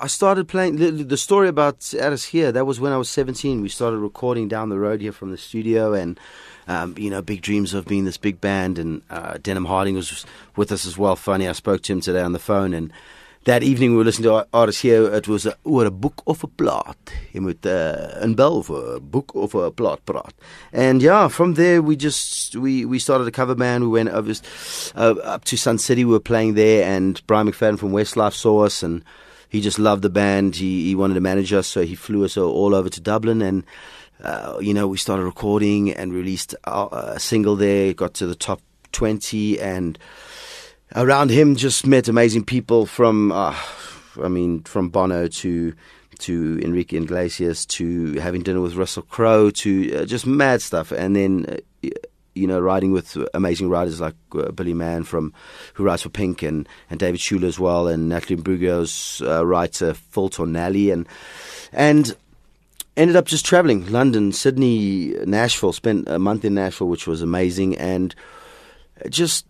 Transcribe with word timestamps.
I 0.00 0.08
started 0.08 0.48
playing 0.48 0.76
the, 0.76 1.16
story 1.16 1.48
about 1.48 1.94
Addis 1.94 2.24
here. 2.24 2.52
That 2.52 2.66
was 2.66 2.78
when 2.80 2.92
I 2.92 2.96
was 2.96 3.08
17. 3.08 3.62
We 3.62 3.68
started 3.68 3.98
recording 3.98 4.48
down 4.48 4.68
the 4.68 4.78
road 4.78 5.00
here 5.00 5.12
from 5.12 5.30
the 5.30 5.38
studio, 5.38 5.94
and 5.94 6.20
um, 6.68 6.94
you 6.98 7.08
know, 7.08 7.22
big 7.22 7.40
dreams 7.40 7.72
of 7.72 7.86
being 7.86 8.04
this 8.04 8.16
big 8.16 8.40
band. 8.40 8.78
And 8.78 9.02
uh, 9.10 9.38
Denham 9.38 9.64
Harding 9.64 9.94
was 9.94 10.26
with 10.54 10.70
us 10.72 10.86
as 10.86 10.98
well. 10.98 11.16
Funny, 11.16 11.48
I 11.48 11.52
spoke 11.52 11.82
to 11.82 11.92
him 11.92 12.00
today 12.00 12.20
on 12.20 12.32
the 12.32 12.38
phone, 12.38 12.74
and 12.74 12.92
that 13.44 13.62
evening 13.62 13.92
we 13.92 13.98
were 13.98 14.04
listening 14.04 14.28
to 14.28 14.46
artists 14.52 14.82
here. 14.82 15.12
It 15.14 15.28
was 15.28 15.46
a, 15.46 15.56
boek 15.64 16.22
of 16.26 16.44
'n 16.44 16.50
plaat. 16.58 16.96
Jy 17.32 17.40
moet 17.40 17.64
uh, 17.64 18.18
'n 18.20 18.34
'n 18.34 19.00
boek 19.00 19.34
of 19.34 19.54
'n 19.54 19.70
plaat 19.72 20.00
praat. 20.04 20.32
And 20.72 21.00
yeah, 21.00 21.28
from 21.28 21.54
there 21.54 21.80
we 21.80 21.96
just 21.96 22.56
we 22.56 22.84
we 22.84 22.98
started 22.98 23.26
a 23.26 23.30
cover 23.30 23.54
band. 23.54 23.84
We 23.84 23.90
went 23.90 24.10
over 24.10 24.32
uh, 24.94 25.14
up 25.22 25.44
to 25.44 25.56
Sun 25.56 25.78
City. 25.78 26.04
We 26.04 26.12
were 26.12 26.20
playing 26.20 26.54
there, 26.54 26.84
and 26.84 27.22
Brian 27.26 27.46
McFadden 27.46 27.78
from 27.78 27.92
Westlife 27.92 28.34
saw 28.34 28.64
us, 28.66 28.82
and 28.82 29.02
he 29.48 29.60
just 29.60 29.78
loved 29.78 30.02
the 30.02 30.10
band. 30.10 30.56
He 30.56 30.86
he 30.86 30.94
wanted 30.94 31.14
to 31.14 31.20
manage 31.20 31.52
us, 31.52 31.66
so 31.66 31.82
he 31.82 31.94
flew 31.94 32.24
us 32.24 32.36
all 32.36 32.74
over 32.74 32.88
to 32.88 33.00
Dublin 33.00 33.42
and. 33.42 33.64
Uh, 34.18 34.56
you 34.62 34.72
know, 34.72 34.88
we 34.88 34.96
started 34.96 35.24
recording 35.24 35.92
and 35.92 36.10
released 36.10 36.54
a, 36.64 36.86
a 37.14 37.20
single 37.20 37.54
there. 37.54 37.92
Got 37.92 38.14
to 38.14 38.26
the 38.26 38.34
top 38.34 38.62
twenty, 38.90 39.60
and 39.60 39.98
around 40.94 41.30
him 41.30 41.56
just 41.56 41.86
met 41.86 42.08
amazing 42.08 42.44
people 42.44 42.86
from 42.86 43.32
uh, 43.32 43.54
I 44.22 44.28
mean 44.28 44.62
from 44.62 44.88
Bono 44.88 45.28
to 45.28 45.74
to 46.20 46.60
Enrique 46.62 46.96
Iglesias 46.96 47.66
to 47.66 48.14
having 48.14 48.42
dinner 48.42 48.60
with 48.60 48.74
Russell 48.74 49.02
Crowe 49.02 49.50
to 49.50 49.96
uh, 49.96 50.04
just 50.06 50.26
mad 50.26 50.62
stuff 50.62 50.92
and 50.92 51.14
then 51.14 51.44
uh, 51.48 51.56
you 52.36 52.46
know 52.46 52.60
riding 52.60 52.92
with 52.92 53.16
amazing 53.34 53.68
riders 53.68 54.00
like 54.00 54.14
uh, 54.34 54.50
Billy 54.52 54.74
Mann 54.74 55.04
from 55.04 55.32
who 55.74 55.84
writes 55.84 56.02
for 56.02 56.10
Pink 56.10 56.42
and 56.42 56.68
and 56.90 57.00
David 57.00 57.20
Schuler 57.20 57.48
as 57.48 57.58
well 57.58 57.88
and 57.88 58.08
Natalie 58.08 58.36
Imbruglia's 58.36 59.22
uh, 59.24 59.44
writer 59.46 59.94
Phil 59.94 60.28
Thornalley 60.28 60.92
and 60.92 61.08
and 61.72 62.14
ended 62.96 63.16
up 63.16 63.26
just 63.26 63.44
traveling 63.46 63.90
London 63.90 64.32
Sydney 64.32 65.14
Nashville 65.24 65.72
spent 65.72 66.08
a 66.08 66.18
month 66.18 66.44
in 66.44 66.54
Nashville 66.54 66.88
which 66.88 67.06
was 67.06 67.22
amazing 67.22 67.76
and 67.76 68.14
just 69.08 69.46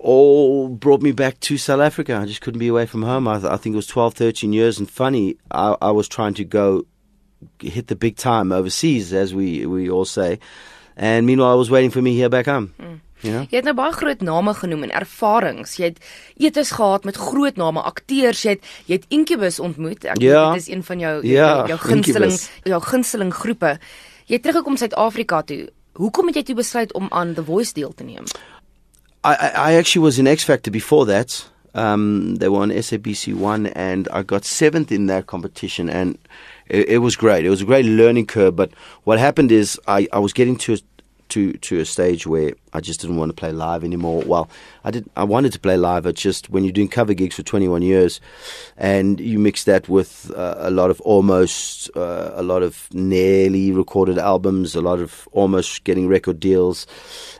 all 0.00 0.68
brought 0.68 1.02
me 1.02 1.12
back 1.12 1.40
to 1.40 1.58
South 1.58 1.80
Africa. 1.80 2.16
I 2.16 2.26
just 2.26 2.40
couldn't 2.40 2.60
be 2.60 2.68
away 2.68 2.86
from 2.86 3.02
home. 3.02 3.26
I, 3.28 3.38
th- 3.38 3.50
I 3.50 3.56
think 3.56 3.74
it 3.74 3.76
was 3.76 3.86
12, 3.86 4.14
13 4.14 4.52
years. 4.52 4.78
And 4.78 4.90
funny, 4.90 5.36
I, 5.50 5.76
I, 5.80 5.90
was 5.90 6.08
trying 6.08 6.34
to 6.34 6.44
go 6.44 6.86
hit 7.60 7.88
the 7.88 7.96
big 7.96 8.16
time 8.16 8.52
overseas, 8.52 9.12
as 9.12 9.34
we, 9.34 9.66
we 9.66 9.90
all 9.90 10.04
say. 10.04 10.38
And 10.96 11.26
meanwhile, 11.26 11.52
I 11.52 11.58
was 11.58 11.68
waiting 11.68 11.92
for 11.92 12.02
me 12.02 12.14
here 12.16 12.28
back 12.28 12.46
home. 12.46 12.72
Mm. 12.80 13.00
Ja. 13.20 13.44
Jy 13.48 13.58
het 13.58 13.64
nou 13.64 13.74
baie 13.76 13.92
groot 13.96 14.20
name 14.24 14.52
genoem 14.54 14.86
en 14.86 14.92
ervarings. 15.00 15.76
Jy 15.80 15.90
het 15.90 16.02
etes 16.36 16.70
gehad 16.76 17.06
met 17.08 17.16
groot 17.16 17.56
name, 17.56 17.80
akteurs. 17.80 18.42
Jy 18.44 18.56
het 18.56 18.68
jy 18.88 18.98
het 19.00 19.08
Incubus 19.08 19.58
ontmoet. 19.60 20.04
Ek 20.04 20.20
ja. 20.20 20.50
weet 20.50 20.60
dit 20.60 20.66
is 20.66 20.74
een 20.74 20.84
van 20.84 21.00
jou 21.00 21.14
ja, 21.26 21.32
jou, 21.32 21.56
jou 21.72 21.78
gunsteling 21.80 22.36
jou 22.64 22.82
gunsteling 22.82 23.32
groepe. 23.34 23.76
Jy 24.26 24.38
het 24.38 24.44
teruggekom 24.44 24.76
Suid-Afrika 24.76 25.42
toe. 25.42 25.66
Hoekom 25.96 26.28
het 26.28 26.40
jy 26.40 26.46
toe 26.50 26.58
besluit 26.58 26.92
om 26.92 27.08
aan 27.10 27.34
The 27.34 27.44
Voice 27.44 27.72
deel 27.72 27.94
te 27.94 28.04
neem? 28.04 28.28
I, 29.24 29.34
I 29.72 29.76
actually 29.78 30.04
was 30.04 30.18
in 30.18 30.28
X 30.28 30.44
Factor 30.44 30.70
before 30.70 31.06
that. 31.06 31.50
Um, 31.74 32.36
they 32.36 32.48
were 32.48 32.62
on 32.62 32.70
SABC 32.70 33.34
One, 33.34 33.66
and 33.72 34.08
I 34.08 34.22
got 34.22 34.44
seventh 34.44 34.90
in 34.90 35.06
that 35.06 35.26
competition, 35.26 35.90
and 35.90 36.16
it, 36.68 36.88
it, 36.88 36.98
was 36.98 37.16
great. 37.16 37.44
It 37.44 37.50
was 37.50 37.62
a 37.62 37.64
great 37.64 37.84
learning 37.86 38.26
curve. 38.26 38.56
But 38.56 38.72
what 39.04 39.18
happened 39.18 39.52
is 39.52 39.80
I, 39.86 40.08
I 40.12 40.18
was 40.18 40.32
getting 40.32 40.56
to 40.56 40.74
a, 40.74 40.78
to 41.28 41.52
to 41.54 41.80
a 41.80 41.84
stage 41.84 42.26
where 42.26 42.52
I 42.72 42.80
just 42.80 43.00
didn't 43.00 43.16
want 43.16 43.30
to 43.30 43.34
play 43.34 43.52
live 43.52 43.84
anymore. 43.84 44.22
Well, 44.24 44.48
I 44.84 44.90
did. 44.90 45.08
I 45.16 45.24
wanted 45.24 45.52
to 45.52 45.58
play 45.58 45.76
live. 45.76 46.06
It's 46.06 46.20
just 46.20 46.50
when 46.50 46.64
you're 46.64 46.72
doing 46.72 46.88
cover 46.88 47.14
gigs 47.14 47.36
for 47.36 47.42
21 47.42 47.82
years, 47.82 48.20
and 48.76 49.20
you 49.20 49.38
mix 49.38 49.64
that 49.64 49.88
with 49.88 50.30
uh, 50.36 50.54
a 50.58 50.70
lot 50.70 50.90
of 50.90 51.00
almost, 51.00 51.90
uh, 51.96 52.32
a 52.34 52.42
lot 52.42 52.62
of 52.62 52.88
nearly 52.92 53.72
recorded 53.72 54.18
albums, 54.18 54.74
a 54.74 54.80
lot 54.80 55.00
of 55.00 55.28
almost 55.32 55.84
getting 55.84 56.08
record 56.08 56.40
deals, 56.40 56.86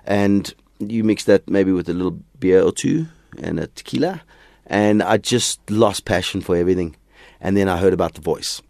and 0.04 0.54
you 0.78 1.04
mix 1.04 1.24
that 1.24 1.48
maybe 1.48 1.72
with 1.72 1.88
a 1.88 1.94
little 1.94 2.18
beer 2.38 2.62
or 2.62 2.72
two 2.72 3.06
and 3.38 3.60
a 3.60 3.66
tequila, 3.68 4.22
and 4.66 5.02
I 5.02 5.16
just 5.18 5.70
lost 5.70 6.04
passion 6.04 6.40
for 6.40 6.56
everything. 6.56 6.96
And 7.40 7.56
then 7.56 7.68
I 7.68 7.76
heard 7.76 7.92
about 7.92 8.14
The 8.14 8.22
Voice. 8.22 8.62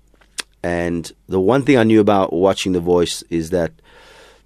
And 0.62 1.10
the 1.28 1.40
one 1.40 1.62
thing 1.62 1.78
I 1.78 1.84
knew 1.84 2.00
about 2.00 2.32
watching 2.32 2.72
The 2.72 2.80
Voice 2.80 3.22
is 3.30 3.50
that 3.50 3.72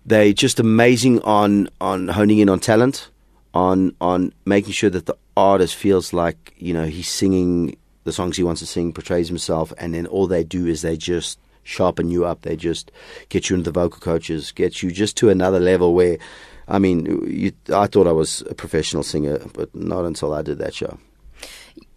they're 0.05 0.33
just 0.33 0.61
amazing 0.61 1.21
on, 1.23 1.69
on 1.81 2.09
honing 2.09 2.39
in 2.39 2.49
on 2.49 2.61
talent, 2.61 3.11
on 3.53 3.95
on 4.01 4.33
making 4.45 4.73
sure 4.73 4.91
that 4.91 5.07
the 5.07 5.17
artist 5.37 5.75
feels 5.75 6.13
like 6.13 6.55
you 6.57 6.73
know 6.73 6.85
he's 6.85 7.09
singing 7.09 7.77
the 8.05 8.13
songs 8.13 8.37
he 8.37 8.43
wants 8.43 8.61
to 8.61 8.67
sing, 8.67 8.93
portrays 8.93 9.29
himself, 9.29 9.73
and 9.79 9.95
then 9.95 10.07
all 10.07 10.27
they 10.27 10.45
do 10.45 10.67
is 10.67 10.83
they 10.83 10.97
just 10.97 11.39
sharpen 11.63 12.11
you 12.11 12.25
up. 12.25 12.43
They 12.43 12.57
just 12.57 12.91
get 13.29 13.51
you 13.51 13.57
into 13.57 13.71
the 13.71 13.81
vocal 13.81 14.01
coaches, 14.01 14.53
get 14.53 14.83
you 14.83 14.91
just 14.91 15.17
to 15.19 15.31
another 15.31 15.61
level 15.61 15.95
where 15.95 16.19
I 16.69 16.79
mean, 16.79 17.27
you, 17.27 17.53
I 17.75 17.89
thought 17.89 18.07
I 18.07 18.13
was 18.13 18.43
a 18.49 18.55
professional 18.55 19.03
singer, 19.03 19.41
but 19.55 19.75
not 19.75 20.05
until 20.05 20.33
I 20.33 20.43
did 20.43 20.59
that 20.59 20.73
show. 20.73 20.99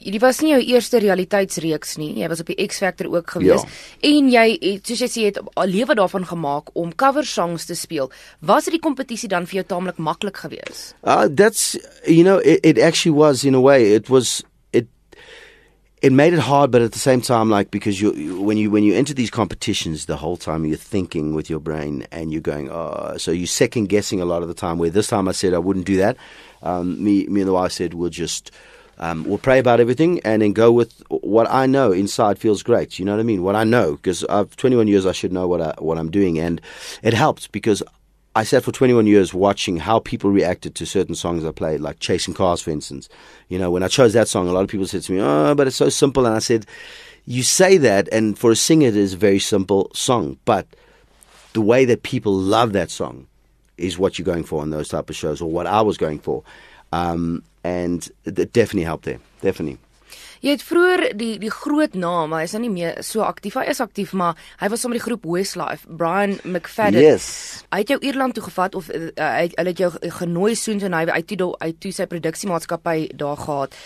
Dit 0.04 0.22
was 0.22 0.42
nie 0.44 0.52
jou 0.52 0.62
eerste 0.62 1.00
realiteitsreeks 1.00 1.98
nie. 1.98 2.12
Jy 2.22 2.30
was 2.32 2.44
op 2.44 2.52
die 2.52 2.68
X 2.68 2.78
Factor 2.84 3.10
ook 3.14 3.36
gewees 3.38 3.64
ja. 3.64 3.70
en 4.10 4.30
jy 4.32 4.46
het 4.62 4.88
soos 4.88 5.04
jy 5.06 5.10
sê 5.10 5.26
het 5.32 5.40
'n 5.40 5.68
lewe 5.68 5.96
daarvan 5.96 6.26
gemaak 6.26 6.70
om 6.74 6.96
cover 6.96 7.26
songs 7.26 7.66
te 7.66 7.76
speel. 7.76 8.12
Was 8.40 8.66
dit 8.66 8.74
die 8.74 8.84
kompetisie 8.84 9.30
dan 9.30 9.46
vir 9.46 9.64
jou 9.64 9.66
taamlik 9.66 9.98
maklik 9.98 10.38
geweest? 10.38 10.96
Uh 11.04 11.28
that's 11.36 11.78
you 12.06 12.24
know 12.24 12.40
it, 12.44 12.60
it 12.66 12.80
actually 12.80 13.18
was 13.18 13.44
in 13.44 13.56
a 13.56 13.62
way. 13.62 13.94
It 13.94 14.10
was 14.10 14.44
it 16.04 16.12
made 16.12 16.34
it 16.34 16.40
hard, 16.40 16.70
but 16.70 16.82
at 16.82 16.92
the 16.92 17.00
same 17.00 17.22
time, 17.22 17.50
like 17.50 17.72
because 17.72 18.02
you 18.02 18.42
when 18.42 18.58
you 18.58 18.70
when 18.70 18.84
you 18.84 18.94
enter 18.94 19.14
these 19.14 19.30
competitions, 19.30 20.06
the 20.06 20.18
whole 20.18 20.36
time 20.36 20.66
you're 20.66 20.76
thinking 20.76 21.34
with 21.34 21.50
your 21.50 21.62
brain 21.62 22.06
and 22.12 22.34
you're 22.34 22.42
going, 22.42 22.70
oh, 22.70 23.16
so 23.16 23.32
you're 23.32 23.48
second 23.48 23.88
guessing 23.88 24.20
a 24.20 24.26
lot 24.26 24.42
of 24.42 24.50
the 24.50 24.54
time. 24.54 24.78
Where 24.78 24.90
this 24.90 25.08
time 25.08 25.30
I 25.30 25.32
said 25.32 25.54
I 25.54 25.60
wouldn't 25.60 25.86
do 25.86 25.96
that. 25.98 26.18
Um, 26.62 27.02
me, 27.02 27.26
me 27.28 27.40
and 27.40 27.48
the 27.48 27.54
wife 27.54 27.72
said 27.72 27.94
we'll 27.94 28.10
just 28.10 28.52
um, 29.00 29.24
we'll 29.24 29.38
pray 29.38 29.60
about 29.60 29.80
everything 29.80 30.20
and 30.24 30.42
then 30.42 30.54
go 30.54 30.72
with 30.72 31.02
what 31.10 31.50
I 31.50 31.66
know 31.66 31.92
inside 31.92 32.38
feels 32.38 32.64
great. 32.64 33.00
You 33.00 33.06
know 33.06 33.14
what 33.14 33.20
I 33.20 33.24
mean? 33.24 33.44
What 33.44 33.56
I 33.56 33.64
know 33.64 33.94
because 33.96 34.24
I've 34.26 34.56
21 34.56 34.88
years, 34.88 35.06
I 35.06 35.12
should 35.12 35.34
know 35.34 35.48
what 35.48 35.62
I, 35.62 35.74
what 35.80 35.98
I'm 35.98 36.12
doing, 36.12 36.40
and 36.40 36.62
it 37.02 37.14
helps 37.14 37.48
because 37.48 37.84
I 38.36 38.44
sat 38.44 38.64
for 38.64 38.72
21 38.72 39.06
years 39.06 39.34
watching 39.34 39.78
how 39.78 40.00
people 40.00 40.32
reacted 40.32 40.74
to 40.76 40.88
certain 40.88 41.14
songs 41.14 41.46
I 41.46 41.52
played, 41.52 41.82
like 41.82 42.00
Chasing 42.00 42.34
Cars, 42.34 42.62
for 42.62 42.72
instance. 42.72 43.08
You 43.48 43.60
know, 43.60 43.70
when 43.70 43.84
I 43.84 43.88
chose 43.88 44.14
that 44.14 44.28
song, 44.28 44.48
a 44.48 44.52
lot 44.52 44.64
of 44.64 44.70
people 44.70 44.88
said 44.88 45.04
to 45.04 45.12
me, 45.12 45.22
oh, 45.22 45.54
but 45.54 45.68
it's 45.68 45.76
so 45.76 45.90
simple. 45.90 46.26
And 46.26 46.36
I 46.36 46.40
said, 46.40 46.66
you 47.26 47.44
say 47.44 47.78
that, 47.78 48.10
and 48.12 48.38
for 48.38 48.52
a 48.52 48.56
singer, 48.56 48.88
it 48.88 48.98
is 48.98 49.14
a 49.14 49.18
very 49.18 49.40
simple 49.40 49.92
song. 49.94 50.40
But 50.46 50.66
the 51.54 51.62
way 51.62 51.86
that 51.86 52.02
people 52.02 52.34
love 52.34 52.74
that 52.74 52.90
song 52.90 53.28
is 53.78 54.00
what 54.00 54.18
you're 54.18 54.26
going 54.26 54.44
for 54.44 54.62
on 54.62 54.72
those 54.72 54.90
type 54.90 55.12
of 55.12 55.16
shows, 55.16 55.40
or 55.40 55.52
what 55.52 55.68
I 55.68 55.82
was 55.82 55.98
going 55.98 56.20
for. 56.20 56.44
Um, 56.92 57.44
and 57.64 58.12
it 58.26 58.54
definitely 58.54 58.86
helped 58.86 59.06
there. 59.06 59.20
Definitely. 59.42 59.80
Jy 60.44 60.58
het 60.58 60.64
vroeër 60.68 61.02
die 61.16 61.38
die 61.40 61.52
groot 61.52 61.94
naam, 61.96 62.34
hy 62.36 62.42
is 62.44 62.52
nou 62.52 62.60
nie 62.66 62.72
meer 62.74 62.98
so 63.08 63.24
aktief. 63.24 63.56
Hy 63.56 63.64
is 63.72 63.80
aktief, 63.80 64.12
maar 64.12 64.36
hy 64.60 64.68
was 64.74 64.82
saam 64.84 64.92
met 64.92 65.00
die 65.00 65.06
groep 65.06 65.24
Westlife, 65.24 65.88
Brian 65.88 66.34
McFadden. 66.44 67.00
Yes. 67.00 67.28
Hy 67.72 67.80
het 67.86 67.94
jou 67.94 67.98
Ierland 68.04 68.36
toe 68.36 68.44
gevat 68.44 68.76
of 68.76 68.90
uh, 68.92 69.06
hy 69.16 69.46
hulle 69.54 69.72
het 69.72 69.80
jou 69.80 69.90
genooi 70.18 70.58
soos 70.60 70.84
en 70.84 70.98
hy 70.98 71.06
uit 71.08 71.32
toe 71.32 71.48
uit 71.62 71.80
toe 71.80 71.94
sy 71.96 72.08
produksiemaatskappy 72.12 72.98
daar 73.22 73.40
gehad. 73.40 73.78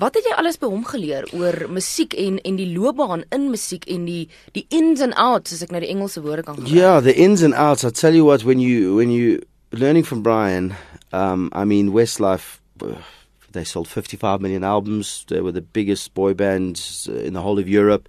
Wat 0.00 0.16
het 0.16 0.30
jy 0.30 0.38
alles 0.40 0.56
by 0.62 0.70
hom 0.72 0.86
geleer 0.88 1.28
oor 1.36 1.66
musiek 1.68 2.16
en 2.16 2.40
en 2.48 2.56
die 2.56 2.70
loopbaan 2.72 3.26
in 3.36 3.50
musiek 3.52 3.84
en 3.84 4.08
die 4.08 4.24
die 4.56 4.64
ins 4.72 5.04
and 5.04 5.18
outs 5.20 5.52
as 5.52 5.66
ek 5.68 5.74
nou 5.76 5.84
die 5.84 5.92
Engelse 5.92 6.24
woorde 6.24 6.46
kan 6.48 6.56
gebruik? 6.56 6.72
Yeah, 6.72 7.04
the 7.04 7.12
ins 7.12 7.44
and 7.44 7.52
outs. 7.52 7.84
I 7.84 7.92
tell 7.92 8.16
you 8.16 8.24
what 8.24 8.48
when 8.48 8.64
you 8.64 8.96
when 8.96 9.12
you 9.12 9.42
learning 9.76 10.08
from 10.08 10.24
Brian, 10.24 10.72
um 11.12 11.50
I 11.52 11.68
mean 11.68 11.92
Westlife 11.92 12.56
uh, 12.80 12.96
They 13.56 13.64
sold 13.64 13.88
55 13.88 14.40
million 14.40 14.64
albums. 14.64 15.24
They 15.28 15.40
were 15.40 15.52
the 15.52 15.62
biggest 15.62 16.14
boy 16.14 16.34
bands 16.34 17.08
in 17.08 17.34
the 17.34 17.42
whole 17.42 17.58
of 17.58 17.68
Europe. 17.68 18.08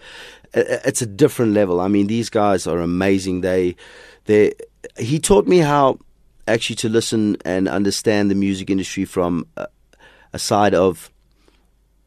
It's 0.53 1.02
a 1.02 1.05
different 1.05 1.53
level. 1.53 1.79
I 1.79 1.88
mean, 1.88 2.08
these 2.08 2.29
guys 2.29 2.67
are 2.67 2.79
amazing. 2.79 3.41
They, 3.41 3.76
they. 4.26 4.53
He 4.97 5.20
taught 5.20 5.47
me 5.47 5.59
how 5.59 5.99
actually 6.47 6.78
to 6.78 6.90
listen 6.90 7.38
and 7.44 7.67
understand 7.67 8.32
the 8.32 8.35
music 8.35 8.70
industry 8.70 9.05
from 9.05 9.46
a, 9.58 9.67
a 10.34 10.40
side 10.40 10.73
of 10.73 11.11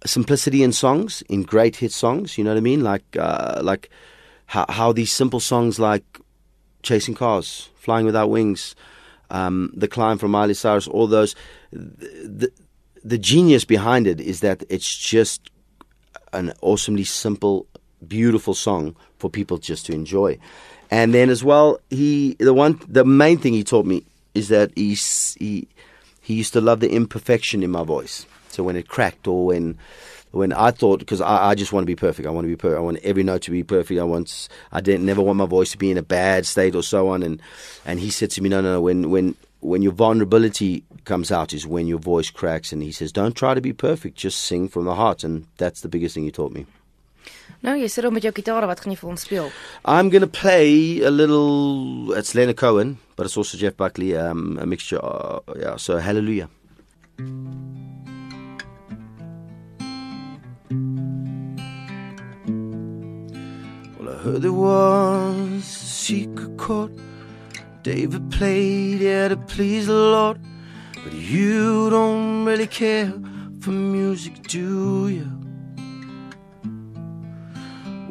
simplicity 0.07 0.63
in 0.63 0.73
songs, 0.73 1.23
in 1.29 1.43
great 1.43 1.77
hit 1.77 1.93
songs. 1.93 2.39
You 2.39 2.45
know 2.45 2.51
what 2.51 2.59
I 2.59 2.63
mean? 2.63 2.83
Like, 2.83 3.05
uh, 3.19 3.61
like 3.63 3.91
how, 4.47 4.67
how 4.69 4.93
these 4.93 5.13
simple 5.13 5.41
songs 5.41 5.79
like 5.79 6.05
"Chasing 6.83 7.15
Cars," 7.15 7.69
"Flying 7.77 8.07
Without 8.07 8.31
Wings," 8.31 8.75
um, 9.31 9.73
"The 9.77 9.89
Climb" 9.89 10.19
from 10.19 10.31
Miley 10.31 10.55
Cyrus, 10.55 10.89
all 10.89 11.07
those. 11.07 11.35
The, 11.73 12.07
the 12.25 12.53
genius 13.19 13.65
behind 13.65 14.07
it 14.07 14.21
is 14.21 14.41
that 14.41 14.63
it's 14.69 14.97
just 14.97 15.51
an 16.33 16.53
awesomely 16.61 17.05
simple, 17.05 17.67
beautiful 18.07 18.55
song 18.55 18.97
for 19.19 19.31
people 19.31 19.59
just 19.59 19.87
to 19.87 19.93
enjoy. 19.93 20.39
And 20.91 21.15
then 21.15 21.31
as 21.31 21.45
well, 21.45 21.81
he 21.91 22.35
the 22.39 22.55
one 22.55 22.81
the 22.89 23.05
main 23.05 23.39
thing 23.39 23.53
he 23.53 23.65
taught 23.65 23.87
me 23.87 24.05
is 24.35 24.49
that 24.49 24.73
he 24.75 24.95
he 25.39 25.69
he 26.21 26.35
used 26.35 26.53
to 26.53 26.61
love 26.61 26.81
the 26.81 26.91
imperfection 26.91 27.63
in 27.63 27.71
my 27.71 27.85
voice. 27.85 28.27
So 28.49 28.65
when 28.65 28.77
it 28.77 28.89
cracked 28.89 29.29
or 29.29 29.47
when 29.47 29.79
when 30.33 30.53
I 30.53 30.71
thought 30.71 31.01
because 31.01 31.21
I, 31.21 31.51
I 31.51 31.55
just 31.55 31.73
want 31.73 31.83
to 31.83 31.87
be 31.87 31.97
perfect. 31.97 32.27
I 32.27 32.31
want 32.31 32.45
to 32.45 32.49
be 32.49 32.57
perfect. 32.57 32.79
I 32.79 32.83
want 32.83 32.99
every 32.99 33.23
note 33.23 33.43
to 33.43 33.51
be 33.51 33.63
perfect. 33.63 34.01
I 34.01 34.05
want 34.05 34.49
I 34.73 34.81
didn't 34.81 35.07
never 35.07 35.23
want 35.23 35.39
my 35.39 35.47
voice 35.47 35.71
to 35.73 35.79
be 35.79 35.91
in 35.91 35.99
a 35.99 36.03
bad 36.03 36.47
state 36.47 36.75
or 36.75 36.83
so 36.83 37.09
on. 37.09 37.23
And 37.23 37.41
and 37.85 38.01
he 38.01 38.11
said 38.11 38.31
to 38.33 38.43
me, 38.43 38.49
no, 38.49 38.61
no, 38.61 38.73
no. 38.75 38.81
When 38.81 39.11
when 39.11 39.37
when 39.61 39.83
your 39.83 39.93
vulnerability 39.93 40.85
comes 41.05 41.31
out 41.31 41.53
is 41.53 41.67
when 41.67 41.87
your 41.87 41.99
voice 41.99 42.31
cracks. 42.31 42.73
And 42.73 42.83
he 42.83 42.93
says, 42.93 43.13
don't 43.13 43.35
try 43.37 43.55
to 43.55 43.61
be 43.61 43.73
perfect. 43.73 44.17
Just 44.17 44.41
sing 44.43 44.69
from 44.69 44.85
the 44.85 44.95
heart. 44.95 45.25
And 45.25 45.47
that's 45.57 45.81
the 45.81 45.89
biggest 45.89 46.15
thing 46.15 46.25
he 46.25 46.31
taught 46.31 46.53
me. 46.53 46.67
Nou, 47.61 47.75
jy 47.77 47.91
sit 47.93 48.07
op 48.09 48.15
met 48.17 48.25
jou 48.25 48.33
gitaar, 48.33 48.65
wat 48.65 48.81
gaan 48.81 48.95
jy 48.95 48.97
vir 48.97 49.11
ons 49.13 49.25
speel? 49.27 49.51
I'm 49.85 50.09
going 50.09 50.25
to 50.25 50.31
play 50.31 51.03
a 51.05 51.11
little. 51.11 52.15
It's 52.17 52.35
Leonard 52.35 52.57
Cohen, 52.57 52.97
but 53.17 53.27
it's 53.27 53.37
also 53.37 53.59
Jeff 53.59 53.77
Buckley. 53.77 54.17
Um, 54.17 54.57
a 54.59 54.65
mixture. 54.65 55.01
Uh, 55.03 55.41
yeah. 55.59 55.77
So 55.77 55.99
Hallelujah. 55.99 56.49
Well, 63.99 64.09
I 64.09 64.17
heard 64.25 64.41
there 64.41 64.55
was 64.55 65.61
a 65.61 65.61
secret 65.61 66.57
chord 66.57 66.97
David 67.83 68.31
played 68.31 69.01
yeah 69.01 69.29
to 69.29 69.37
please 69.37 69.87
the 69.87 69.95
Lord, 69.95 70.39
but 71.03 71.13
you 71.15 71.89
don't 71.89 72.45
really 72.45 72.67
care 72.67 73.13
for 73.61 73.71
music, 73.71 74.43
do 74.49 75.09
you? 75.09 75.31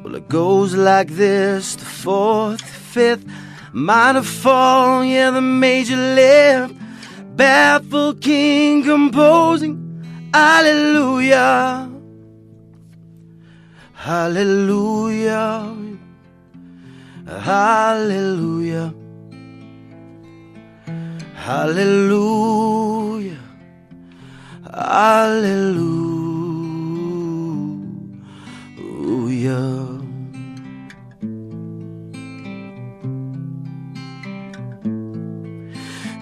Well, 0.03 0.15
it 0.15 0.27
goes 0.27 0.73
like 0.73 1.09
this: 1.09 1.75
the 1.75 1.85
fourth, 1.85 2.61
fifth, 2.61 3.25
minor 3.71 4.23
fall, 4.23 5.03
yeah, 5.03 5.29
the 5.29 5.41
major 5.41 5.97
lift, 5.97 6.73
baffled 7.35 8.21
king 8.21 8.83
composing, 8.83 9.77
hallelujah. 10.33 11.89
Hallelujah. 13.93 15.75
Hallelujah. 17.27 18.93
Hallelujah. 21.49 23.39
Hallelujah. 24.71 26.19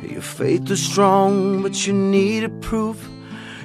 Your 0.02 0.22
faith 0.22 0.72
is 0.72 0.82
strong, 0.82 1.62
but 1.62 1.86
you 1.86 1.92
needed 1.92 2.62
proof. 2.62 3.06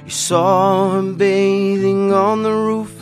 You 0.03 0.11
saw 0.11 0.97
him 0.97 1.15
bathing 1.15 2.11
on 2.11 2.43
the 2.43 2.51
roof, 2.51 2.93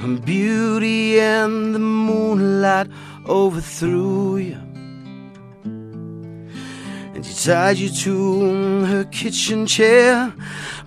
and 0.00 0.24
beauty 0.24 1.18
and 1.18 1.74
the 1.74 1.80
moonlight 1.80 2.86
overthrew 3.26 4.36
you. 4.36 4.60
She 7.26 7.34
tied 7.34 7.78
you 7.78 7.88
to 7.88 8.84
her 8.84 9.04
kitchen 9.04 9.66
chair, 9.66 10.32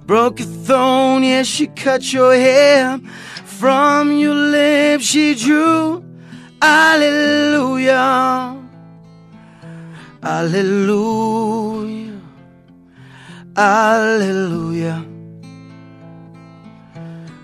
broke 0.05 0.39
your 0.39 0.47
throne, 0.47 1.23
yeah, 1.23 1.43
she 1.43 1.67
cut 1.67 2.13
your 2.13 2.33
hair. 2.33 2.97
From 3.43 4.13
your 4.13 4.33
lips 4.33 5.03
she 5.03 5.35
drew, 5.35 6.01
Hallelujah. 6.61 8.55
Hallelujah. 10.23 12.21
Hallelujah. 13.55 15.05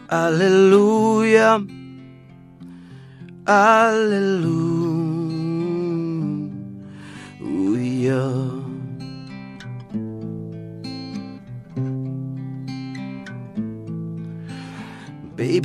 Hallelujah. 0.09 1.67
Hallelujah. 3.45 4.84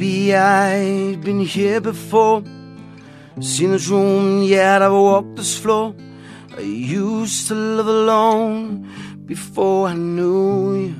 Baby, 0.01 0.35
I've 0.35 1.21
been 1.23 1.41
here 1.41 1.79
before. 1.79 2.43
Seen 3.39 3.73
this 3.73 3.89
room, 3.89 4.43
yet 4.43 4.81
I've 4.81 4.93
walked 4.93 5.37
this 5.37 5.59
floor. 5.59 5.95
I 6.57 6.61
used 6.63 7.49
to 7.49 7.55
live 7.55 7.87
alone 7.87 8.89
before 9.27 9.89
I 9.89 9.93
knew 9.93 10.75
you. 10.75 10.95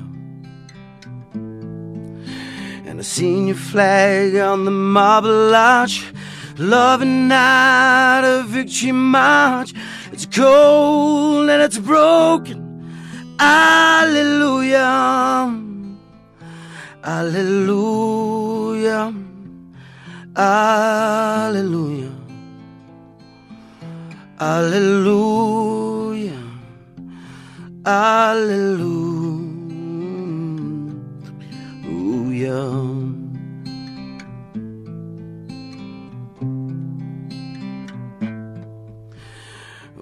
And 2.85 2.99
I 2.99 3.01
seen 3.01 3.47
your 3.47 3.55
flag 3.55 4.35
on 4.35 4.65
the 4.65 4.71
marble 4.71 5.55
arch. 5.55 6.13
Loving 6.59 7.27
night, 7.27 8.21
a 8.23 8.43
victory 8.43 8.91
march. 8.91 9.73
It's 10.11 10.27
cold 10.27 11.49
and 11.49 11.59
it's 11.63 11.79
broken. 11.79 12.85
Hallelujah. 13.39 14.91
Hallelujah. 17.03 19.11
Hallelujah. 20.35 22.11
Hallelujah. 24.37 26.43
Hallelujah. 27.83 29.01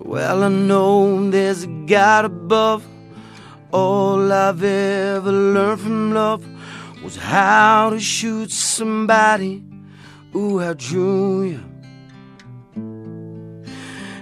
Well, 0.02 0.44
I 0.44 0.50
know 0.50 1.30
there's 1.30 1.64
a 1.64 1.68
God 1.68 2.26
above. 2.26 2.86
All 3.72 4.34
I've 4.34 4.64
ever 4.64 5.32
learned 5.32 5.80
from 5.80 6.14
love 6.14 6.44
was 7.10 7.18
how 7.18 7.90
to 7.90 8.00
shoot 8.00 8.52
somebody 8.52 9.64
who 10.32 10.62
outdrew 10.62 11.42
you. 11.42 11.60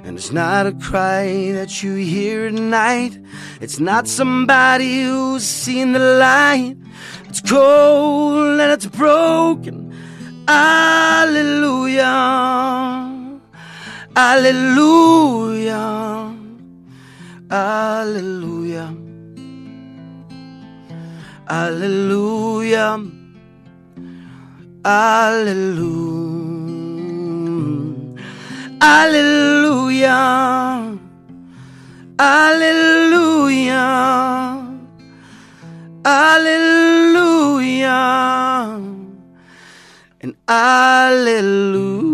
And 0.06 0.18
it's 0.18 0.32
not 0.32 0.66
a 0.68 0.72
cry 0.72 1.52
that 1.52 1.84
you 1.84 1.96
hear 1.96 2.48
at 2.48 2.54
night. 2.54 3.20
It's 3.60 3.82
not 3.82 4.08
somebody 4.08 5.04
who's 5.04 5.44
seen 5.44 5.92
the 5.92 6.00
light. 6.00 6.78
It's 7.28 7.42
cold 7.42 8.58
and 8.58 8.72
it's 8.72 8.86
broken. 8.86 9.92
Hallelujah. 10.48 12.06
Hallelujah. 14.16 15.84
Hallelujah. 17.50 18.57
Alleluia. 21.50 23.00
Alleluia. 24.84 26.28
Alleluia. 28.82 30.18
Alleluia. 32.20 32.88
Hallelujah, 36.08 37.90
And 40.22 40.36
Alleluia. 40.48 42.07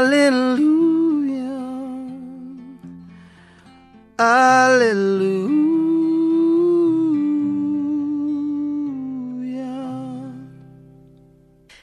Hallelujah. 0.00 1.60
Hallelujah. 4.16 5.60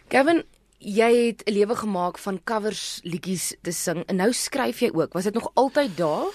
Gavin, 0.09 0.41
jy 0.81 1.27
het 1.27 1.45
'n 1.45 1.51
lewe 1.53 1.75
gemaak 1.75 2.17
van 2.17 2.41
covers 2.43 2.99
liedjies 3.03 3.55
te 3.61 3.71
sing 3.71 4.03
en 4.05 4.15
nou 4.15 4.33
skryf 4.33 4.79
jy 4.79 4.89
ook. 4.93 5.13
Was 5.13 5.23
dit 5.23 5.33
nog 5.33 5.51
altyd 5.53 5.97
daar? 5.97 6.25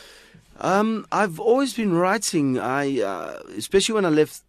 Um, 0.62 1.04
I've 1.10 1.40
always 1.40 1.74
been 1.74 1.98
writing. 1.98 2.58
I, 2.58 3.02
uh, 3.02 3.34
especially 3.56 4.00
when 4.00 4.12
I 4.12 4.14
left 4.14 4.44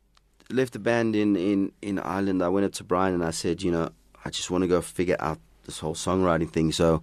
left 0.48 0.72
the 0.72 0.80
band 0.80 1.16
in, 1.16 1.36
in, 1.36 1.72
in 1.80 1.98
Ireland, 1.98 2.44
I 2.44 2.48
went 2.50 2.66
up 2.66 2.74
to 2.74 2.84
Brian 2.84 3.14
and 3.14 3.24
I 3.24 3.32
said, 3.32 3.62
you 3.62 3.72
know, 3.72 3.90
I 4.26 4.30
just 4.30 4.50
want 4.52 4.64
to 4.64 4.68
go 4.68 4.82
figure 4.82 5.18
out 5.20 5.40
this 5.66 5.80
whole 5.80 5.96
songwriting 5.96 6.50
thing. 6.50 6.72
So 6.72 7.02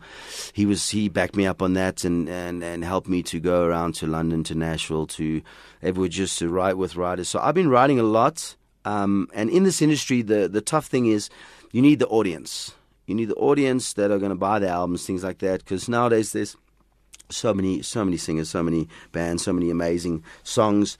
he 0.52 0.66
was 0.66 0.90
he 0.90 1.08
backed 1.08 1.36
me 1.36 1.46
up 1.46 1.62
on 1.62 1.74
that 1.74 2.04
and, 2.04 2.28
and, 2.28 2.62
and 2.62 2.84
helped 2.84 3.08
me 3.08 3.22
to 3.24 3.40
go 3.40 3.64
around 3.64 3.94
to 3.96 4.06
London, 4.06 4.44
to 4.44 4.54
Nashville, 4.54 5.06
to 5.08 5.42
everywhere 5.82 6.08
just 6.08 6.38
to 6.38 6.48
write 6.48 6.76
with 6.76 6.96
writers. 6.96 7.28
So 7.28 7.38
I've 7.38 7.54
been 7.54 7.70
writing 7.70 7.98
a 7.98 8.04
lot. 8.04 8.56
Um, 8.84 9.28
and 9.34 9.50
in 9.50 9.64
this 9.64 9.82
industry, 9.82 10.22
the 10.22 10.48
the 10.48 10.60
tough 10.60 10.86
thing 10.86 11.06
is 11.06 11.30
you 11.72 11.82
need 11.82 11.98
the 11.98 12.08
audience. 12.08 12.72
You 13.06 13.14
need 13.14 13.28
the 13.28 13.34
audience 13.34 13.94
that 13.94 14.10
are 14.10 14.18
going 14.18 14.30
to 14.30 14.36
buy 14.36 14.58
the 14.60 14.68
albums, 14.68 15.04
things 15.04 15.24
like 15.24 15.38
that. 15.38 15.60
Because 15.64 15.88
nowadays 15.88 16.32
there's 16.32 16.56
so 17.28 17.52
many, 17.54 17.82
so 17.82 18.04
many 18.04 18.16
singers, 18.16 18.50
so 18.50 18.62
many 18.62 18.88
bands, 19.12 19.42
so 19.42 19.52
many 19.52 19.70
amazing 19.70 20.22
songs, 20.42 20.98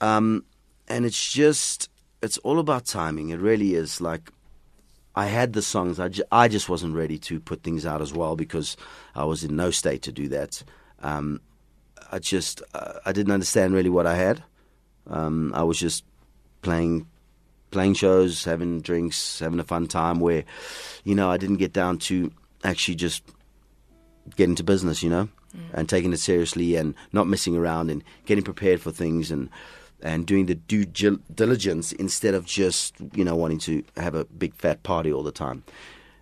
um, 0.00 0.44
and 0.88 1.04
it's 1.04 1.32
just, 1.32 1.88
it's 2.22 2.38
all 2.38 2.58
about 2.58 2.84
timing. 2.86 3.30
It 3.30 3.38
really 3.38 3.74
is. 3.74 4.00
Like, 4.00 4.30
I 5.20 5.26
had 5.26 5.52
the 5.52 5.60
songs, 5.60 6.00
I, 6.00 6.08
ju- 6.08 6.24
I 6.32 6.48
just 6.48 6.70
wasn't 6.70 6.94
ready 6.94 7.18
to 7.18 7.40
put 7.40 7.62
things 7.62 7.84
out 7.84 8.00
as 8.00 8.14
well 8.14 8.36
because 8.36 8.74
I 9.14 9.24
was 9.24 9.44
in 9.44 9.54
no 9.54 9.70
state 9.70 10.00
to 10.02 10.12
do 10.12 10.28
that. 10.28 10.62
Um, 11.02 11.42
I 12.10 12.18
just, 12.20 12.62
uh, 12.72 12.94
I 13.04 13.12
didn't 13.12 13.34
understand 13.34 13.74
really 13.74 13.90
what 13.90 14.06
I 14.06 14.16
had. 14.16 14.42
Um, 15.06 15.52
I 15.54 15.62
was 15.62 15.78
just 15.78 16.04
playing 16.62 17.06
playing 17.70 17.94
shows, 17.94 18.44
having 18.44 18.80
drinks, 18.80 19.40
having 19.40 19.60
a 19.60 19.64
fun 19.64 19.86
time 19.86 20.20
where, 20.20 20.44
you 21.04 21.14
know, 21.14 21.30
I 21.30 21.36
didn't 21.36 21.58
get 21.58 21.74
down 21.74 21.98
to 22.08 22.32
actually 22.64 22.94
just 22.94 23.22
getting 24.36 24.54
to 24.56 24.64
business, 24.64 25.02
you 25.02 25.10
know, 25.10 25.28
mm. 25.54 25.60
and 25.74 25.86
taking 25.86 26.14
it 26.14 26.18
seriously 26.18 26.76
and 26.76 26.94
not 27.12 27.28
messing 27.28 27.56
around 27.56 27.90
and 27.90 28.02
getting 28.24 28.42
prepared 28.42 28.80
for 28.80 28.90
things 28.90 29.30
and 29.30 29.50
and 30.02 30.26
doing 30.26 30.46
the 30.46 30.54
due 30.54 30.84
diligence 30.84 31.92
instead 31.92 32.34
of 32.34 32.46
just 32.46 32.94
you 33.14 33.24
know 33.24 33.36
wanting 33.36 33.58
to 33.58 33.82
have 33.96 34.14
a 34.14 34.24
big 34.24 34.54
fat 34.54 34.82
party 34.82 35.12
all 35.12 35.22
the 35.22 35.32
time. 35.32 35.62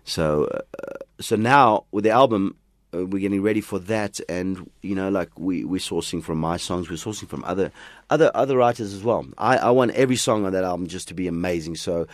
So 0.03 0.45
uh, 0.45 0.93
so 1.19 1.35
now 1.35 1.85
with 1.91 2.03
the 2.03 2.11
album, 2.11 2.55
uh, 2.93 3.05
we're 3.05 3.19
getting 3.19 3.41
ready 3.41 3.61
for 3.61 3.77
that, 3.79 4.19
and 4.27 4.69
you 4.81 4.95
know, 4.95 5.09
like 5.09 5.29
we 5.37 5.63
we're 5.63 5.77
sourcing 5.77 6.23
from 6.23 6.39
my 6.39 6.57
songs, 6.57 6.89
we're 6.89 6.95
sourcing 6.95 7.27
from 7.27 7.43
other 7.43 7.71
other 8.09 8.31
other 8.33 8.57
writers 8.57 8.93
as 8.93 9.03
well. 9.03 9.25
I, 9.37 9.57
I 9.57 9.69
want 9.69 9.91
every 9.91 10.15
song 10.15 10.45
on 10.45 10.53
that 10.53 10.63
album 10.63 10.87
just 10.87 11.07
to 11.09 11.13
be 11.13 11.27
amazing. 11.27 11.75
So 11.75 12.07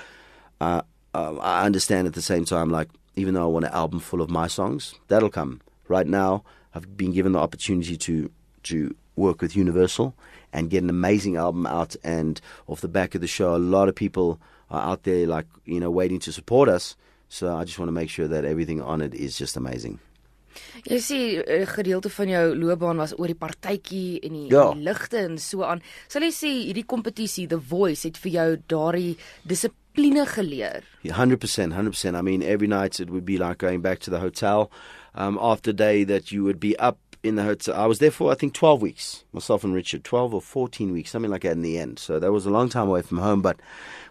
uh, 0.60 0.82
uh, 1.14 1.38
I 1.38 1.66
understand 1.66 2.08
at 2.08 2.14
the 2.14 2.22
same 2.22 2.44
time, 2.46 2.70
like 2.72 2.90
even 3.16 3.34
though 3.34 3.44
I 3.44 3.48
want 3.48 3.66
an 3.66 3.72
album 3.72 4.00
full 4.00 4.22
of 4.22 4.30
my 4.30 4.48
songs, 4.48 4.96
that'll 5.08 5.30
come. 5.30 5.62
Right 5.88 6.08
now, 6.08 6.44
I've 6.74 6.98
been 6.98 7.14
given 7.14 7.32
the 7.32 7.40
opportunity 7.40 7.96
to 7.98 8.30
to 8.64 8.96
work 9.16 9.42
with 9.42 9.56
Universal 9.56 10.14
and 10.56 10.70
get 10.70 10.82
an 10.82 10.90
amazing 10.90 11.36
album 11.36 11.68
out. 11.68 11.96
And 12.04 12.40
off 12.68 12.82
the 12.82 12.88
back 12.88 13.14
of 13.14 13.22
the 13.22 13.28
show, 13.28 13.56
a 13.56 13.58
lot 13.76 13.90
of 13.90 13.96
people 13.96 14.40
are 14.72 14.82
out 14.82 15.04
there, 15.04 15.28
like 15.28 15.46
you 15.66 15.80
know, 15.80 15.92
waiting 15.92 16.20
to 16.20 16.32
support 16.32 16.70
us. 16.70 16.96
So 17.28 17.56
I 17.56 17.66
just 17.66 17.78
want 17.78 17.90
to 17.90 17.98
make 18.02 18.10
sure 18.10 18.28
that 18.28 18.46
everything 18.46 18.82
on 18.82 19.02
it 19.02 19.14
is 19.14 19.38
just 19.38 19.58
amazing. 19.58 20.00
Jy 20.88 21.00
sê 21.04 21.20
'n 21.36 21.44
eh, 21.48 21.68
gedeelte 21.68 22.10
van 22.10 22.30
jou 22.30 22.56
loopbaan 22.56 22.98
was 22.98 23.14
oor 23.20 23.28
die 23.28 23.36
partytjie 23.36 24.22
en 24.24 24.34
die, 24.34 24.48
ja. 24.48 24.72
die 24.72 24.84
ligte 24.88 25.18
en 25.18 25.38
so 25.38 25.64
aan. 25.64 25.82
Sal 26.08 26.24
jy 26.24 26.32
sê 26.32 26.52
hierdie 26.68 26.86
kompetisie 26.86 27.48
The 27.48 27.60
Voice 27.60 28.08
het 28.08 28.18
vir 28.18 28.32
jou 28.32 28.50
daardie 28.72 29.18
dissipline 29.44 30.26
geleer? 30.26 30.84
Yeah, 31.02 31.18
100%, 31.20 31.76
100%. 31.76 32.16
I 32.16 32.22
mean 32.22 32.42
every 32.42 32.68
night 32.68 33.00
it 33.00 33.10
would 33.10 33.26
be 33.26 33.38
like 33.38 33.58
going 33.58 33.82
back 33.82 34.00
to 34.00 34.10
the 34.10 34.20
hotel 34.20 34.72
um 35.14 35.38
after 35.42 35.74
day 35.74 36.06
that 36.06 36.32
you 36.32 36.44
would 36.44 36.60
be 36.60 36.76
up 36.80 36.98
in 37.26 37.36
the 37.36 37.44
hotel. 37.44 37.76
I 37.76 37.86
was 37.88 38.00
there 38.00 38.12
for 38.12 38.32
I 38.32 38.36
think 38.36 38.54
12 38.54 38.82
weeks, 38.82 39.24
myself 39.34 39.64
and 39.64 39.74
Richard, 39.74 40.04
12 40.04 40.34
or 40.34 40.42
14 40.42 40.92
weeks, 40.92 41.12
something 41.12 41.32
like 41.32 41.42
that 41.42 41.54
in 41.54 41.62
the 41.62 41.78
end. 41.78 42.00
So 42.00 42.20
that 42.20 42.32
was 42.32 42.46
a 42.46 42.52
long 42.52 42.70
time 42.70 42.88
away 42.88 43.02
from 43.02 43.18
home, 43.18 43.42
but 43.42 43.60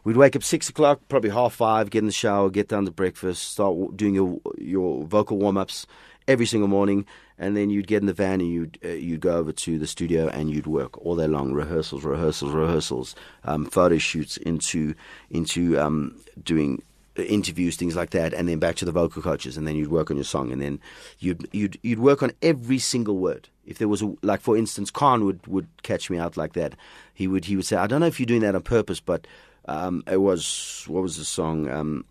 we'd 0.02 0.16
wake 0.16 0.36
up 0.36 0.42
six 0.42 0.68
o'clock, 0.68 1.00
probably 1.08 1.30
half 1.30 1.54
five, 1.54 1.90
get 1.90 2.00
in 2.00 2.06
the 2.06 2.12
shower, 2.12 2.50
get 2.50 2.68
down 2.68 2.84
to 2.84 2.90
breakfast, 2.90 3.52
start 3.52 3.96
doing 3.96 4.14
your 4.14 4.40
your 4.58 5.04
vocal 5.04 5.38
warm 5.38 5.56
ups 5.56 5.86
every 6.26 6.46
single 6.46 6.68
morning, 6.68 7.06
and 7.38 7.56
then 7.56 7.70
you'd 7.70 7.86
get 7.86 8.00
in 8.00 8.06
the 8.06 8.12
van 8.12 8.40
and 8.40 8.50
you'd 8.50 8.78
uh, 8.84 8.88
you'd 8.88 9.20
go 9.20 9.36
over 9.36 9.52
to 9.52 9.78
the 9.78 9.86
studio 9.86 10.28
and 10.28 10.50
you'd 10.50 10.66
work 10.66 10.98
all 11.04 11.16
day 11.16 11.26
long, 11.26 11.52
rehearsals, 11.52 12.04
rehearsals, 12.04 12.52
rehearsals, 12.52 13.14
um, 13.44 13.64
photo 13.66 13.98
shoots 13.98 14.36
into 14.38 14.94
into 15.30 15.78
um, 15.78 16.16
doing 16.42 16.82
interviews, 17.16 17.76
things 17.76 17.96
like 17.96 18.10
that, 18.10 18.32
and 18.34 18.48
then 18.48 18.58
back 18.58 18.76
to 18.76 18.84
the 18.84 18.92
vocal 18.92 19.22
coaches, 19.22 19.56
and 19.56 19.66
then 19.66 19.76
you'd 19.76 19.90
work 19.90 20.10
on 20.10 20.16
your 20.16 20.24
song, 20.24 20.52
and 20.52 20.60
then 20.60 20.80
you'd 21.18 21.48
you'd 21.52 21.78
you'd 21.82 22.00
work 22.00 22.22
on 22.22 22.32
every 22.42 22.78
single 22.78 23.16
word. 23.16 23.48
If 23.66 23.78
there 23.78 23.88
was 23.88 24.02
a, 24.02 24.14
like, 24.22 24.40
for 24.40 24.56
instance, 24.56 24.90
Kahn 24.90 25.24
would 25.24 25.46
would 25.46 25.68
catch 25.82 26.10
me 26.10 26.18
out 26.18 26.36
like 26.36 26.54
that. 26.54 26.74
He 27.12 27.26
would 27.26 27.44
he 27.44 27.56
would 27.56 27.64
say, 27.64 27.76
"I 27.76 27.86
don't 27.86 28.00
know 28.00 28.06
if 28.06 28.18
you're 28.18 28.26
doing 28.26 28.42
that 28.42 28.54
on 28.54 28.62
purpose, 28.62 29.00
but 29.00 29.26
um, 29.66 30.02
it 30.10 30.18
was 30.18 30.84
what 30.88 31.02
was 31.02 31.16
the 31.16 31.24
song? 31.24 31.68
Um, 31.70 32.04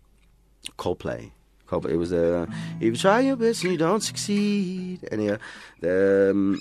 Coldplay." 0.78 1.30
It 1.72 1.96
was 1.96 2.12
a 2.12 2.42
uh, 2.42 2.46
if 2.76 2.82
you 2.82 2.96
try 2.96 3.20
your 3.20 3.34
best 3.34 3.64
and 3.64 3.72
you 3.72 3.78
don't 3.78 4.00
succeed, 4.00 5.08
and 5.10 5.24
yeah, 5.24 5.36
the 5.80 6.30
um, 6.30 6.60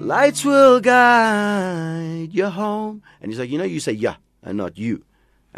lights 0.00 0.46
will 0.46 0.80
guide 0.80 2.30
you 2.32 2.46
home. 2.46 3.02
And 3.20 3.30
he's 3.30 3.38
like, 3.38 3.50
you 3.50 3.58
know, 3.58 3.64
you 3.64 3.80
say 3.80 3.92
yeah 3.92 4.16
and 4.42 4.56
not 4.56 4.78
you. 4.78 5.04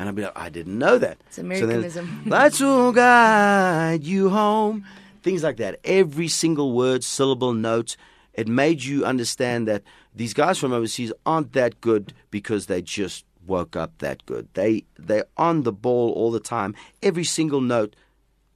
And 0.00 0.08
I'd 0.08 0.14
be 0.14 0.22
like, 0.22 0.32
I 0.34 0.48
didn't 0.48 0.78
know 0.78 0.96
that. 0.96 1.18
It's 1.26 1.36
Americanism. 1.36 2.06
So 2.06 2.30
then, 2.30 2.30
lights 2.30 2.58
will 2.58 2.90
guide 2.90 4.02
you 4.02 4.30
home. 4.30 4.86
Things 5.22 5.42
like 5.42 5.58
that. 5.58 5.78
Every 5.84 6.26
single 6.26 6.72
word, 6.72 7.04
syllable, 7.04 7.52
note. 7.52 7.98
It 8.32 8.48
made 8.48 8.82
you 8.82 9.04
understand 9.04 9.68
that 9.68 9.82
these 10.14 10.32
guys 10.32 10.56
from 10.56 10.72
overseas 10.72 11.12
aren't 11.26 11.52
that 11.52 11.82
good 11.82 12.14
because 12.30 12.64
they 12.64 12.80
just 12.80 13.26
woke 13.46 13.76
up 13.76 13.98
that 13.98 14.24
good. 14.24 14.48
They 14.54 14.84
they're 14.98 15.26
on 15.36 15.64
the 15.64 15.72
ball 15.72 16.12
all 16.12 16.30
the 16.30 16.40
time. 16.40 16.74
Every 17.02 17.24
single 17.24 17.60
note 17.60 17.94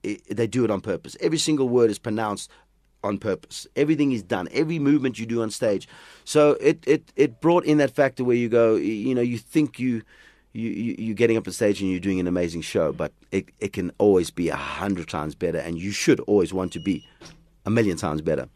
it, 0.02 0.22
they 0.34 0.46
do 0.46 0.64
it 0.64 0.70
on 0.70 0.80
purpose. 0.80 1.14
Every 1.20 1.36
single 1.36 1.68
word 1.68 1.90
is 1.90 1.98
pronounced 1.98 2.50
on 3.02 3.18
purpose. 3.18 3.66
Everything 3.76 4.12
is 4.12 4.22
done. 4.22 4.48
Every 4.50 4.78
movement 4.78 5.18
you 5.18 5.26
do 5.26 5.42
on 5.42 5.50
stage. 5.50 5.86
So 6.24 6.52
it 6.52 6.82
it 6.86 7.12
it 7.16 7.42
brought 7.42 7.66
in 7.66 7.76
that 7.78 7.90
factor 7.90 8.24
where 8.24 8.36
you 8.36 8.48
go, 8.48 8.76
you 8.76 9.14
know, 9.14 9.20
you 9.20 9.36
think 9.36 9.78
you. 9.78 10.00
You, 10.54 10.70
you, 10.70 10.94
you're 10.98 11.14
getting 11.16 11.36
up 11.36 11.48
on 11.48 11.52
stage 11.52 11.80
and 11.80 11.90
you're 11.90 11.98
doing 11.98 12.20
an 12.20 12.28
amazing 12.28 12.62
show, 12.62 12.92
but 12.92 13.10
it, 13.32 13.46
it 13.58 13.72
can 13.72 13.90
always 13.98 14.30
be 14.30 14.50
a 14.50 14.56
hundred 14.56 15.08
times 15.08 15.34
better, 15.34 15.58
and 15.58 15.80
you 15.80 15.90
should 15.90 16.20
always 16.20 16.54
want 16.54 16.72
to 16.74 16.80
be 16.80 17.04
a 17.66 17.70
million 17.70 17.96
times 17.96 18.22
better. 18.22 18.48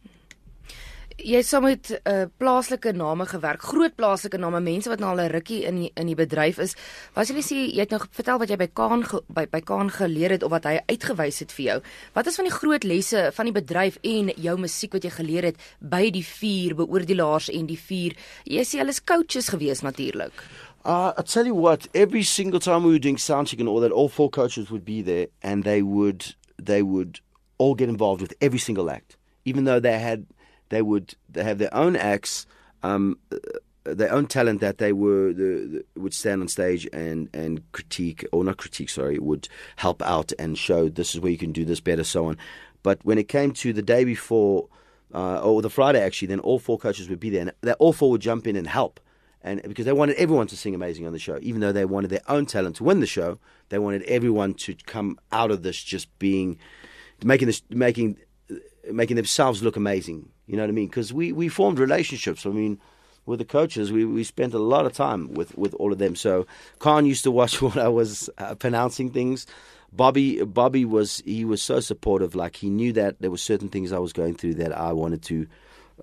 jy 1.19 1.41
het 1.41 1.47
saam 1.47 1.63
met 1.67 1.91
'n 1.91 2.11
uh, 2.11 2.25
plaaslike 2.37 2.93
name 2.93 3.27
gewerk, 3.27 3.63
groot 3.63 3.95
plaaslike 3.95 4.39
name, 4.39 4.61
mense 4.61 4.89
wat 4.89 4.99
nou 4.99 5.11
al 5.11 5.25
'n 5.25 5.31
rukkie 5.31 5.65
in 5.65 5.75
die, 5.75 5.91
in 5.95 6.07
die 6.07 6.15
bedryf 6.15 6.59
is. 6.59 6.77
Was 7.15 7.29
jy 7.29 7.43
sê 7.43 7.75
jy 7.75 7.81
het 7.81 7.91
nou 7.91 8.01
vertel 8.11 8.39
wat 8.39 8.49
jy 8.49 8.57
by 8.57 8.69
Kaan 8.73 9.05
by 9.29 9.47
by 9.51 9.61
Kaan 9.61 9.91
geleer 9.91 10.31
het 10.31 10.43
of 10.43 10.51
wat 10.51 10.65
hy 10.65 10.79
uitgewys 10.87 11.39
het 11.39 11.53
vir 11.53 11.65
jou. 11.65 11.83
Wat 12.15 12.27
is 12.27 12.37
van 12.37 12.45
die 12.45 12.55
groot 12.55 12.85
lesse 12.85 13.31
van 13.35 13.45
die 13.45 13.53
bedryf 13.53 13.99
en 14.03 14.31
jou 14.37 14.59
musiek 14.59 14.93
wat 14.93 15.03
jy 15.03 15.11
geleer 15.11 15.43
het 15.43 15.57
by 15.81 16.11
die 16.11 16.25
vier 16.25 16.75
beoordelaars 16.75 17.51
en 17.51 17.67
die 17.67 17.79
vier? 17.79 18.17
Jy 18.45 18.63
sê 18.63 18.79
hulle 18.79 18.91
is 18.91 19.05
coaches 19.05 19.49
gewees 19.49 19.81
natuurlik. 19.83 20.33
Uh, 20.85 21.13
I 21.17 21.23
tell 21.23 21.45
you 21.45 21.55
what, 21.55 21.87
every 21.95 22.23
single 22.23 22.61
time 22.61 22.85
we 22.85 22.93
were 22.93 22.99
doing 22.99 23.17
soundcheck 23.17 23.59
and 23.59 23.69
all 23.69 23.81
that, 23.81 23.93
all 23.93 24.09
four 24.09 24.31
coaches 24.31 24.71
would 24.71 24.85
be 24.85 25.03
there, 25.03 25.27
and 25.43 25.65
they 25.65 25.83
would 25.83 26.35
they 26.61 26.83
would 26.83 27.21
all 27.59 27.75
get 27.75 27.89
involved 27.89 28.21
with 28.21 28.33
every 28.41 28.59
single 28.59 28.91
act, 28.91 29.17
even 29.45 29.65
though 29.65 29.81
they 29.81 29.99
had 29.99 30.27
they 30.69 30.83
would 30.83 31.15
they 31.29 31.43
have 31.43 31.59
their 31.59 31.75
own 31.75 31.97
acts, 31.97 32.47
um, 32.83 33.19
uh, 33.33 33.39
their 33.85 34.13
own 34.13 34.27
talent 34.27 34.61
that 34.61 34.79
they 34.79 34.93
were 34.93 35.33
the, 35.33 35.85
the, 35.95 36.01
would 36.01 36.15
stand 36.15 36.43
on 36.43 36.49
stage 36.49 36.89
and 36.93 37.29
and 37.35 37.71
critique 37.73 38.25
or 38.33 38.45
not 38.45 38.57
critique, 38.57 38.91
sorry, 38.91 39.19
would 39.19 39.49
help 39.77 40.01
out 40.03 40.33
and 40.39 40.57
show 40.57 40.89
this 40.89 41.15
is 41.15 41.21
where 41.21 41.33
you 41.33 41.39
can 41.39 41.53
do 41.53 41.65
this 41.65 41.81
better, 41.81 42.05
so 42.05 42.27
on. 42.27 42.39
But 42.83 43.05
when 43.05 43.19
it 43.19 43.29
came 43.29 43.51
to 43.55 43.73
the 43.73 43.83
day 43.83 44.05
before, 44.05 44.69
uh, 45.13 45.41
or 45.41 45.61
the 45.61 45.71
Friday 45.71 46.01
actually, 46.01 46.29
then 46.29 46.41
all 46.41 46.61
four 46.61 46.79
coaches 46.79 47.09
would 47.09 47.21
be 47.21 47.31
there, 47.31 47.53
and 47.63 47.73
all 47.81 47.93
four 47.93 48.11
would 48.13 48.21
jump 48.21 48.47
in 48.47 48.55
and 48.55 48.69
help. 48.69 49.01
And 49.43 49.63
because 49.63 49.85
they 49.85 49.93
wanted 49.93 50.17
everyone 50.17 50.49
to 50.49 50.57
sing 50.57 50.75
amazing 50.75 51.07
on 51.07 51.13
the 51.13 51.19
show, 51.19 51.39
even 51.43 51.61
though 51.61 51.73
they 51.73 51.85
wanted 51.85 52.11
their 52.11 52.29
own 52.29 52.47
talent 52.47 52.77
to 52.77 52.85
win 52.85 53.01
the 53.01 53.07
show, 53.07 53.39
they 53.69 53.79
wanted 53.79 54.03
everyone 54.03 54.55
to 54.55 54.75
come 54.87 55.19
out 55.31 55.51
of 55.51 55.63
this 55.63 55.83
just 55.83 56.17
being, 56.19 56.59
making 57.23 57.47
this, 57.47 57.63
making, 57.71 58.19
making 58.91 59.17
themselves 59.17 59.63
look 59.63 59.77
amazing 59.77 60.31
you 60.49 60.57
know 60.57 60.63
what 60.63 60.71
I 60.71 60.73
mean? 60.73 60.89
Because 60.89 61.13
we, 61.13 61.31
we 61.31 61.49
formed 61.49 61.79
relationships. 61.79 62.47
I 62.47 62.51
mean, 62.51 62.81
with 63.27 63.39
the 63.39 63.45
coaches, 63.45 63.93
we, 63.93 64.05
we 64.07 64.25
spent 64.25 64.55
a 64.55 64.59
lot 64.59 64.87
of 64.87 64.95
time 64.95 65.35
with, 65.35 65.57
with 65.57 65.75
all 65.75 65.93
of 65.93 65.99
them. 65.99 66.17
So 66.17 66.47
Kahn 66.79 67.07
used 67.07 67.23
to 67.25 67.31
watch 67.31 67.61
when 67.63 67.79
I 67.79 67.89
was 67.89 68.29
uh, 68.39 68.55
pronouncing 68.57 69.11
things. 69.11 69.47
Bobby 69.91 70.43
Bobby 70.43 70.85
was 70.85 71.23
he 71.25 71.47
was 71.47 71.63
so 71.63 71.81
supportive. 71.81 72.35
Like 72.35 72.57
he 72.57 72.69
knew 72.69 72.93
that 72.93 73.21
there 73.21 73.31
were 73.31 73.39
certain 73.39 73.71
things 73.71 73.91
I 73.91 73.99
was 73.99 74.13
going 74.13 74.35
through 74.35 74.55
that 74.55 74.77
I 74.77 74.93
wanted 74.93 75.23
to 75.23 75.47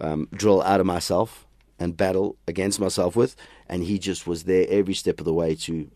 um, 0.01 0.27
drill 0.34 0.63
out 0.63 0.80
of 0.80 0.88
myself 0.88 1.45
and 1.79 1.98
battle 1.98 2.38
against 2.48 2.79
myself 2.79 3.15
with, 3.15 3.36
and 3.67 3.84
he 3.84 4.00
just 4.00 4.25
was 4.27 4.44
there 4.44 4.65
every 4.70 4.94
step 4.94 5.20
of 5.20 5.25
the 5.25 5.34
way 5.34 5.55
to 5.55 5.89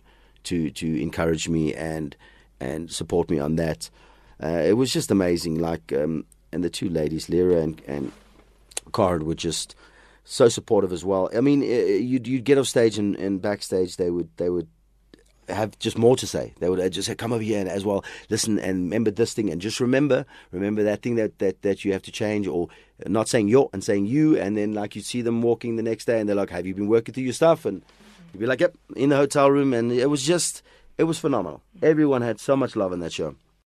to 0.43 0.69
to 0.71 1.01
encourage 1.01 1.50
me 1.50 1.74
and 1.74 2.15
and 2.59 2.91
support 2.91 3.29
me 3.29 3.39
on 3.39 3.55
that. 3.55 3.89
Uh, 4.41 4.62
it 4.65 4.74
was 4.74 4.91
just 4.93 5.12
amazing. 5.12 5.59
Like 5.59 5.93
um, 5.93 6.25
and 6.51 6.63
the 6.63 6.69
two 6.69 6.89
ladies, 6.89 7.29
Lira 7.29 7.62
and 7.62 7.81
and 7.88 8.12
card 8.91 9.24
were 9.24 9.36
just 9.36 9.75
so 10.24 10.48
supportive 10.48 10.93
as 10.93 11.03
well. 11.03 11.29
I 11.36 11.41
mean, 11.41 11.62
you'd, 11.62 12.27
you'd 12.27 12.43
get 12.43 12.57
off 12.57 12.67
stage 12.67 12.98
and, 12.98 13.15
and 13.15 13.41
backstage 13.41 13.98
they 13.98 14.09
would 14.09 14.29
they 14.38 14.50
would 14.50 14.67
have 15.50 15.77
just 15.79 15.98
more 15.98 16.15
to 16.18 16.27
say. 16.27 16.53
They 16.60 16.70
would 16.70 16.79
uh, 16.79 16.89
just 16.89 17.08
say, 17.08 17.15
"Come 17.15 17.34
over 17.34 17.44
here 17.44 17.60
and 17.60 17.70
as 17.70 17.86
well, 17.86 18.03
listen 18.29 18.60
and 18.60 18.86
remember 18.86 19.12
this 19.12 19.34
thing 19.34 19.50
and 19.50 19.62
just 19.62 19.79
remember, 19.79 20.25
remember 20.51 20.84
that 20.84 21.01
thing 21.01 21.15
that 21.15 21.39
that 21.39 21.62
that 21.62 21.84
you 21.84 21.94
have 21.94 22.03
to 22.03 22.12
change." 22.12 22.48
Or 22.48 22.68
not 23.08 23.27
saying 23.29 23.48
you 23.48 23.70
and 23.74 23.84
saying 23.84 24.06
you, 24.08 24.38
and 24.38 24.58
then 24.58 24.74
like 24.74 24.96
you 24.96 25.01
see 25.01 25.22
them 25.22 25.41
walking 25.41 25.75
the 25.75 25.84
next 25.84 26.06
day 26.06 26.20
and 26.20 26.27
they're 26.27 26.36
like, 26.36 26.50
"Have 26.50 26.65
you 26.65 26.75
been 26.75 26.88
working 26.88 27.13
through 27.13 27.24
your 27.24 27.34
stuff?" 27.34 27.65
And 27.65 27.82
you'd 28.34 28.39
be 28.39 28.46
like, 28.46 28.60
"Yep," 28.60 28.75
in 28.96 29.10
the 29.10 29.18
hotel 29.18 29.50
room, 29.51 29.74
and 29.74 29.91
it 29.91 30.10
was 30.10 30.24
just 30.25 30.63
It 31.00 31.08
was 31.08 31.18
phenomenal. 31.18 31.62
Mm-hmm. 31.77 31.86
Everyone 31.86 32.22
had 32.22 32.39
so 32.41 32.58
much 32.58 32.75
love 32.75 32.91
in 32.91 33.00
that 33.00 33.13
show. 33.13 33.36